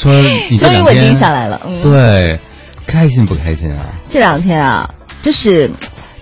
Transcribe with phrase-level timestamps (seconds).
[0.00, 0.12] 说
[0.50, 1.60] 你终于稳定下来了。
[1.66, 2.38] 嗯，对，
[2.86, 3.86] 开心不开心啊？
[4.06, 4.88] 这两天啊，
[5.20, 5.70] 就是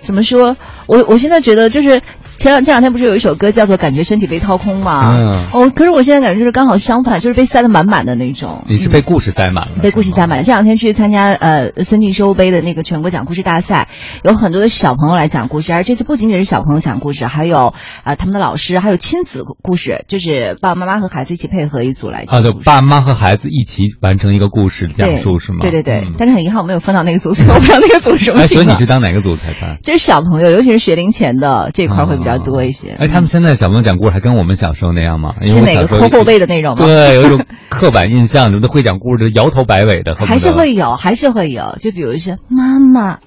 [0.01, 0.55] 怎么说，
[0.85, 2.01] 我我现在觉得就是。
[2.39, 5.17] 前两这两天不是有一首歌叫做《感觉身体被掏空》吗？
[5.19, 8.63] 嗯哦，可是我现在感觉就是刚好相反，就是被塞得满满的那种。
[8.69, 10.43] 你是被故事塞满了，被故事塞满了。
[10.45, 13.89] 这两天去参加呃孙继修杯的那个全国讲故事大赛，
[14.23, 17.73] 有很多的小朋友来讲故事，而这次不仅仅是小朋友讲故事，还有啊、
[18.05, 22.41] 呃他们的老师，还有亲子故事，就是爸爸妈妈和孩子一起配合一组来啊，讲啊。
[22.41, 25.57] 对，爸妈和孩子一起完成一个故事的讲述是吗？
[25.59, 28.79] 对对对，嗯但是很遗憾我没有分到那个组，所以我不知道那个组是什么哎，所以你情况。
[28.79, 29.77] 是当哪个组裁判？
[29.83, 32.91] 就是小朋友，尤其是学龄前的这块儿会比较多一些。
[32.99, 35.35] 哎，他们现在小朋友讲故事还跟我们小时候那样吗？
[35.41, 36.85] 因为是哪个抠后背的那种吗？
[36.85, 41.75] 对，有一种刻板印象，有的会讲故事就，摇头摆尾的，还是会有，还是会有。
[41.79, 43.19] 就比如说妈妈，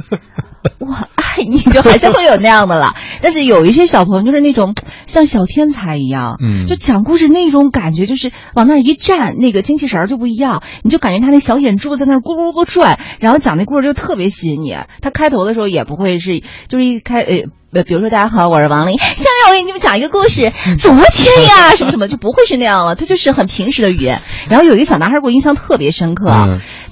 [0.78, 2.94] 我爱你，就还是会有那样的啦。
[3.22, 4.74] 但是有一些小朋友就是那种
[5.06, 14.76] 像小天才一样，嗯就讲故事那种感觉，就是往那儿一站，那个精气神儿就不一样，你就感觉他那小眼珠子在那儿咕噜咕噜转，然后讲那故事就特别吸引你。
[15.00, 17.44] 他开头的时候也不会是，就是一开呃。
[17.72, 18.96] 呃，比如说，大家好，我是王琳。
[18.96, 20.52] 下面我给你们讲一个故事。
[20.78, 22.94] 昨天呀，什么什么，就不会是那样了。
[22.94, 24.22] 他就是很平时的语言。
[24.48, 26.30] 然后有一个小男孩给我印象特别深刻，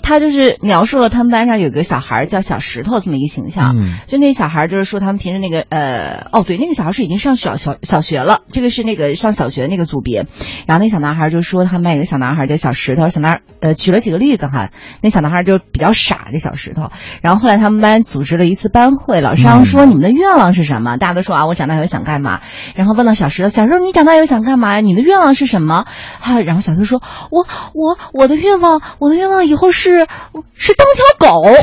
[0.02, 3.76] 他就是描述了他们班上有个小孩儿叫小石头这么一个形象。
[3.78, 10.26] 嗯就那小孩儿就是说他们平时那个呃哦对，那个小孩是已经上小小小学了，这个是那个上小学那个组别。
[10.66, 14.70] 然后那小男孩就说他们班有个小男孩叫小石头，小男孩呃举了几个例子哈，
[15.02, 16.90] 那小男孩就比较傻，这小石头。
[17.22, 20.96] 然后后来他们班组织了一次班会，老师让说你们的愿望是什么？
[20.96, 22.40] 大家都说啊我长大以后想干嘛？
[22.74, 24.80] 然后问到小石头，小石头你长大以后想干嘛呀？
[24.80, 25.84] 你的愿望是什么？
[26.20, 30.06] 啊，然后小石头说我我我的愿望我的愿望以后是
[30.54, 31.44] 是当条狗。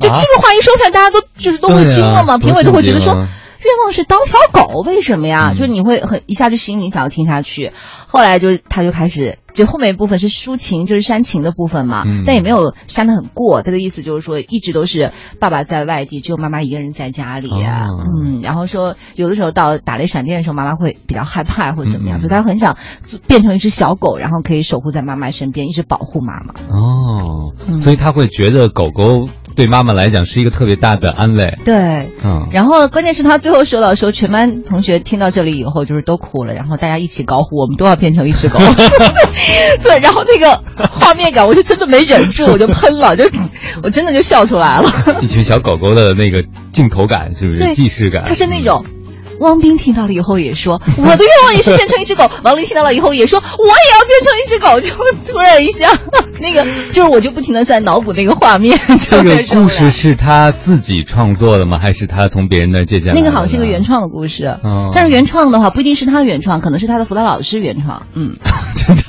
[0.00, 3.28] 就这个话一说出来，大家都就是都会惊了嘛，评委都会觉得说，
[3.64, 5.50] 愿望是当条狗，为什么呀？
[5.52, 7.72] 嗯就你会很一下就吸引你想要听下去。
[8.06, 13.62] 后来就他就开始，就后面一部分是抒情，就是煽情的部分嘛，嗯但也没有煽得很过。
[13.62, 17.50] 他的意思就是说，一直都是爸爸在外地，只有妈妈一个人在家里。
[17.50, 17.88] 哦
[18.24, 22.76] 嗯，然后说有的时候到打雷闪电的时候，妈妈会比较害怕或者怎么样，嗯所以他很想
[23.26, 26.54] 变成一只小狗，然后可以守护在妈妈身边，一直保护妈妈。
[26.68, 31.58] 哦，嗯所以他会觉得狗狗对妈妈来讲是一个特别大的安慰。
[31.64, 31.74] 对，
[32.24, 38.58] 嗯，然后关键是他最后说到说，全班同学听到这里以后就是都哭了，然后大家一起高呼，我们都要变成一只狗。
[39.82, 43.24] 对，然后那个画面感，我就真的没忍住，我就喷了， 就
[43.82, 44.90] 我真的就笑出来了。
[45.20, 46.42] 一群小狗狗的那个
[46.72, 48.24] 镜头感，是不是对既视感？
[48.26, 48.84] 它是那种。
[49.40, 52.30] 汪斌听到了以后也说，我的愿望也是变成一只狗。
[52.44, 54.80] 王林听到了以后也说，我也要变成一只狗。
[54.80, 55.88] 就突然一下，
[56.40, 58.78] 那个就是我就不停的在脑补那个画面。
[59.08, 61.78] 这个故事是他自己创作的吗？
[61.78, 63.20] 还是他从别人那儿借鉴的？
[63.20, 68.06] 那个好像是个原创的故事，哦但是原创的话不一定是他原创，可能是他的辅导老师原创。
[68.14, 68.36] 嗯，
[68.76, 69.01] 真的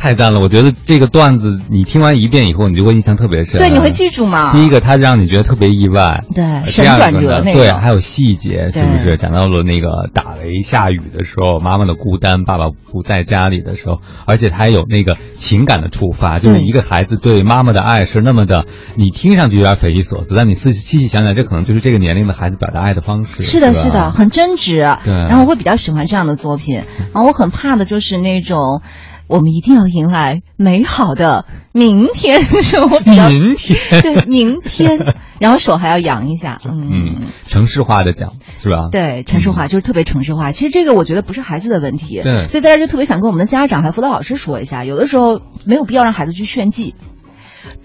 [0.00, 0.40] 太赞了！
[0.40, 3.58] 我觉得这个段子你听完一遍以后，你就会印象特别深。
[3.58, 4.50] 对，你会记住吗？
[4.50, 6.24] 第一个，它让你觉得特别意外。
[6.34, 9.18] 对呃神转折那个对，还有细节，是不是？
[9.18, 23.42] 讲到了那个打雷下雨的时候，妈妈的孤单，爸爸不在家里的时候，而且他还有那个情感的触发，就是一个孩子对妈妈的爱是那么的，你听上去有点匪夷所思，但你细细细想想，这可能就是这个年龄的孩子表达爱的方式。
[23.42, 24.98] 是的，是的，很真挚。
[25.04, 26.76] 对然后我会比较喜欢这样的作品，
[27.12, 28.80] 然后我很怕的就是那种。
[29.30, 33.78] 我们一定要迎来美好的明天，是我比较明天。
[34.02, 34.98] 对明天，
[35.38, 36.90] 然后手还要扬一下，嗯。
[36.90, 38.88] 嗯，城市化的讲是吧？
[38.90, 40.50] 对，城市化就是特别城市化。
[40.50, 42.48] 其实这个我觉得不是孩子的问题，对。
[42.48, 46.96] 所以在这儿就特别想跟我们的家长还有辅导老师说一下，有的时候没有必要让孩子去炫技。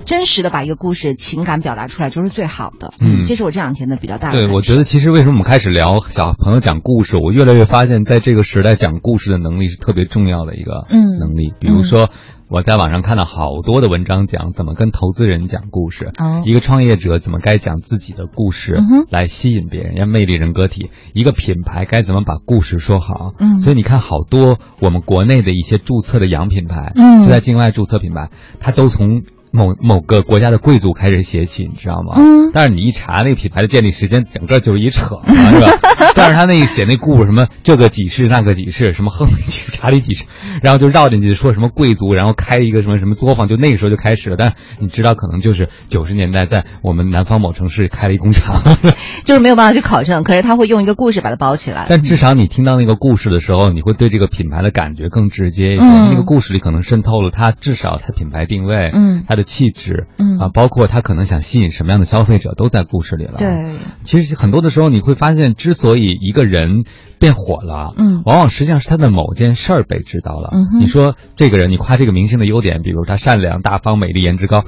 [0.05, 3.23] 真实的把一个故事情感表达出来就是最好的，嗯。
[3.23, 11.17] 这是我这两天的比较大的对，我觉得其实为什么我们开始聊小朋友讲故事，我越来越发现，在这个时代讲故事的能力是特别重要的一个嗯。
[11.19, 11.53] 能力。
[11.59, 12.09] 比如说，
[12.47, 16.43] 我在网上看到好多的文章讲怎么跟投资人讲故事，哦。
[16.45, 23.33] 一个创业者怎么该讲自己的故事嗯来吸引别人，要魅力人格体；一个品牌该怎么把故事说好。
[23.39, 23.61] 嗯。
[23.61, 27.23] 所以你看，好多我们国内的一些注册的洋品牌，嗯。
[27.23, 29.23] 就在境外注册品牌，它都从。
[29.55, 32.15] 某某个国家的贵族开始写起，你知道吗？
[32.17, 35.67] 嗯但是你一查那个品牌的建立时间，整个就是一扯嘛，是吧？
[36.15, 40.25] 但是他那个写那故事，什么这个几世那个几世，什么亨利几世查理几世，
[40.61, 44.37] 然后就绕进去说什么贵族，然后开一个什么什么作坊，就那个时候就开始了。
[44.37, 48.61] 但你知道，可能就是九十年代在我们南方某城市开了一工厂，
[49.25, 51.87] 就是没有办法去考证，可是他会用一个故事把它包起来。
[51.89, 55.83] 但至少你听到那个故事的时候，你会对这个品牌的感觉更直接一些。
[55.83, 60.37] 嗯那个故事里可能渗透了它至少它品牌定位，嗯它的气质，嗯。
[60.39, 66.83] 啊，包括他可能想吸引什么样的消费者，都在故事里了。，对，其实很多的时候你会发现，之所以一个人
[67.19, 68.21] 变火了，嗯。
[68.25, 70.49] 往往实际上是他的某件事儿被知道了。
[70.51, 74.65] 嗯你说这个人，你夸这个明星的优点，比如他善良、大方、美丽、颜值高，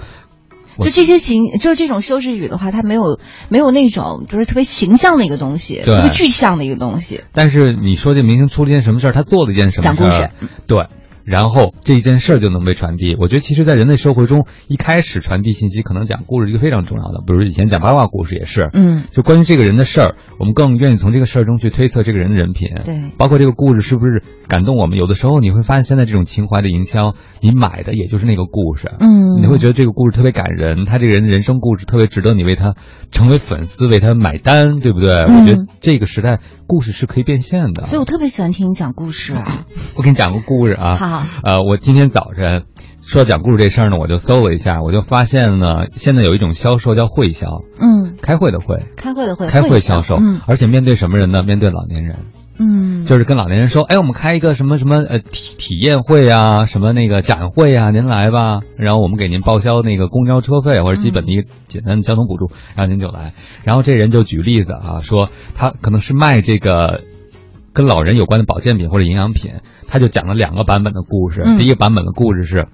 [0.79, 3.19] 就这些形，就是这种修饰语的话，它没有
[3.49, 5.95] 没有那种就是特别形象的一个东西，对。
[5.95, 7.23] 特别具象的一个东西。
[7.33, 10.29] 但是你说这明星出了一件什么事儿，他做了一件什么事儿，讲故事。
[10.67, 10.85] 对，
[11.27, 13.17] 然后这一件事儿就能被传递。
[13.19, 17.21] 我觉得其实，在人类社会中，一开始传递信息，可能讲故事一个非常重要的。
[17.27, 22.69] 比如以前讲八卦故事也是，嗯，就关于这个人的事儿，我们更愿意从这个事儿中去推测这个人的人品。
[22.85, 24.97] 对包括这个故事是不是感动我们？
[24.97, 32.75] 有的时候你会发现，现在这种情怀的营销，你买的也就是那个故事，嗯你会觉得这个故事特别感人，他这个人的人生故事特别值得你为他
[33.11, 35.25] 成为粉丝，为他买单，对不对？
[35.25, 37.83] 嗯我觉得这个时代故事是可以变现的。
[37.83, 39.33] 所以我特别喜欢听你讲故事。
[39.97, 40.95] 我给你讲个故事啊。
[40.95, 41.07] 好
[41.43, 42.63] 呃，我今天早晨
[43.01, 51.43] 说讲故事这事儿呢，我就搜了一下，我就发现呢，现在有一种销售叫会销，嗯，开会的会，开会的会，开会会销售，嗯而且面对什么人呢？
[51.43, 52.17] 面对老年人。
[52.59, 63.33] 嗯，就是跟老年人说，哎，我们开一个什么什么呃体体验会啊，什么那个展会啊，您来吧，然后我们给您报销那个公交车费或者基本的一个简单的交通补助，然后您就来。
[63.63, 67.03] 然后这人就举例子啊，说他可能是卖这个
[67.77, 69.51] 跟老人有关的保健品或者营养品，
[69.87, 71.43] 他就讲了两个版本的故事。
[71.45, 72.69] 嗯第一个版本的故事是，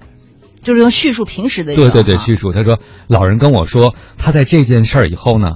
[0.62, 5.56] 就是用叙述平时的一对对对，叙述他说老人跟我说，他在这件事儿以后呢，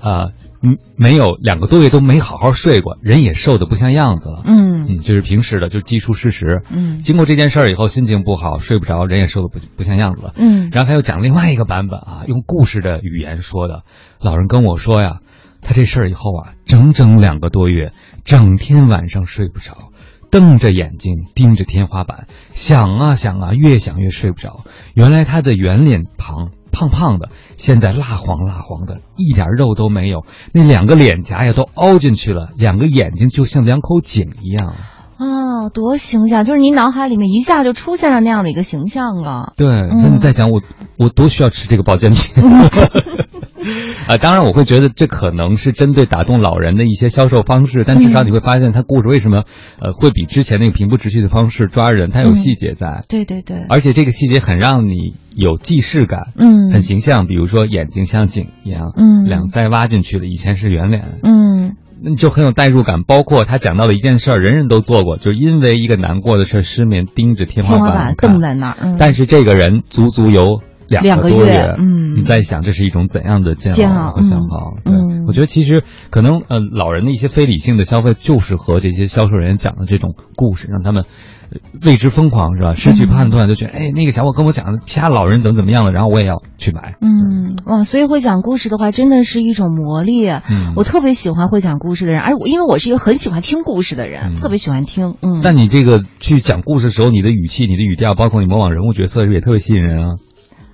[0.00, 0.32] 呃，
[0.64, 4.42] 嗯，没有两个多月都没好好睡过，人也瘦的不像样子了。
[4.44, 6.62] 嗯嗯，就是平时的，就基础事实。
[6.68, 10.32] 嗯经过这件事儿以后，心情不好，睡不着，人也瘦的不不像样子了。
[10.34, 13.84] 嗯然后他又讲另外一个版本啊，用故事的语言说的。
[14.20, 15.20] 老人跟我说呀，
[15.68, 17.92] 他这事儿以后啊，整整两个多月，
[18.24, 19.90] 整天晚上睡不着，
[20.30, 24.60] 瞪着眼睛盯着天花板，想啊想啊，越想越睡不着。
[24.94, 27.28] 原来他的圆脸庞胖胖的，
[27.58, 30.24] 现在蜡黄蜡黄的，一点肉都没有，
[30.54, 34.74] 那两个脸颊呀都凹进去了，两个眼睛就像两口井一样。
[35.18, 36.46] 啊，多形象！
[36.46, 39.52] 就是你脑海里面一下就出现了那样的一个形象啊。
[39.56, 40.62] 对，那你在讲我
[40.96, 42.34] 我多需要吃这个保健品。
[44.06, 49.44] 啊， 当然我会觉得这可能是针对打动老人的一些销售方式，但至少你会发现他故事为什么
[49.80, 56.70] 呃会比之前那个平铺直叙的方式抓人，他有细节在，对对对，而且这个细节很让你有既视感，嗯。
[56.70, 59.24] 很形象，比如说眼睛像井一样，嗯。
[59.24, 61.76] 两腮挖进去了，以前是圆脸，嗯。
[62.00, 63.02] 那就很有代入感。
[63.02, 74.74] 包括他讲到的一件事儿，人人都做过，就是因为一个难过的事儿失眠，盯着天花天花板瞪在那儿，嗯，但是这个人足足有两两个多月嗯你在想这是一种怎样的煎煎熬熬和消耗？
[74.84, 81.04] 嗯对嗯，我觉得其实可能呃，老人的一些非理性的消费，就是和这些销售人员讲的这种故事，让他们
[81.50, 82.74] 呃为之疯狂，是吧？
[82.74, 86.94] 失去判断，就觉得哎，那个小伙跟我讲的其他老人怎么怎么样了，然后我也要去买。
[87.00, 90.26] 嗯，哇，所以会讲故事的话，真的是一种魔力。
[90.28, 95.14] 嗯我特别喜欢会讲故事的人，而我因为我是一个很喜欢听故事的人，嗯特别喜欢听。
[95.20, 100.14] 嗯，但你这个去讲故事的时候，你的语气、你的语调，包括你模仿人物角色，是不是也特别吸引人啊？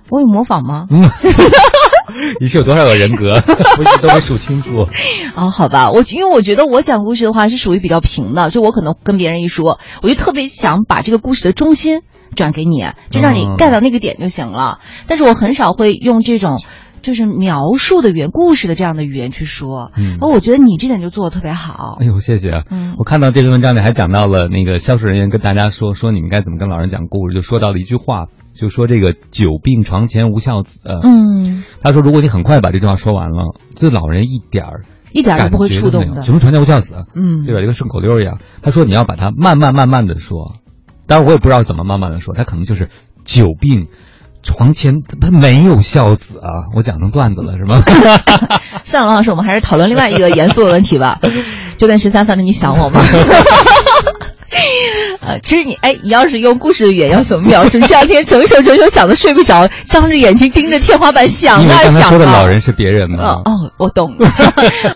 [0.09, 0.87] 我有模仿吗？
[0.89, 1.01] 嗯，
[2.39, 3.33] 你是有多少个人格？
[3.77, 4.87] 我一直都没数清楚。
[5.35, 12.01] 哦，好吧，我因为我觉得我讲故事的话是属于比较平的，就我可能跟别人一说，我就特别想把这个故事的中心
[12.35, 14.79] 转给你，就让你嗯 get 到那个点就行了。
[15.07, 16.61] 但是我很少会用这种
[17.01, 19.91] 就是描述的语言、故事的这样的语言去说。
[19.97, 22.05] 嗯而我觉得你这点就做的特别好哎。
[22.05, 22.63] 呦，谢谢。
[22.69, 28.25] 嗯我看到这篇文章里还讲到了那个销售人员跟大家说说你们该怎么跟老人讲故事，就说到了一句话，
[28.57, 30.79] 就说这个久病床前无孝子。
[30.83, 36.33] 呃嗯，他说如果你很快把这句话说完了，这老人一点儿一点儿不会觉触动的什。
[36.33, 37.61] 么床前无孝子，嗯，对吧？
[37.61, 38.39] 就跟顺口溜一样。
[38.61, 40.55] 他说你要把它慢慢慢慢的说，
[41.07, 42.89] 当然我也不知道怎么慢慢的说，他可能就是
[43.23, 43.87] 久病。
[44.43, 46.69] 床前他没有孝子啊！
[46.75, 47.81] 我讲成段子了是吗？
[48.85, 51.19] 算了，王老师，我们还是讨论另外一个严肃的问题吧。
[51.77, 53.01] 九点十三分的，你想我吗？
[55.25, 57.79] 呃，其实你哎，你要是用故事的语言要怎么描述？
[57.85, 62.33] 这两天整宿整宿想的睡不着，张着眼睛盯着天花板想啊想刚才说的啊。
[62.33, 63.23] 老人是别人吗？
[63.23, 64.29] 哦哦，我懂了。